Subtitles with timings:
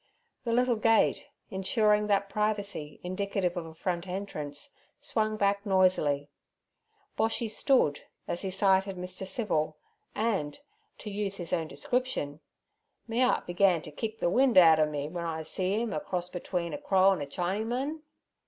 [0.45, 6.27] The little gate insuring that privacy indicative of a front entrance swung back noisily.
[7.15, 9.27] Boshy stood, as he sighted Mr.
[9.27, 9.77] Civil
[10.15, 15.23] and—to use his own description—'me 'art began to kick ther wind out ov me w'en
[15.27, 18.01] I see 'im, a cross between a crow an' a Chinyman.'